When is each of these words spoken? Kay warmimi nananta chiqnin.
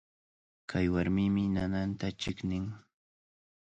Kay 0.71 0.85
warmimi 0.93 1.45
nananta 1.55 2.07
chiqnin. 2.21 2.65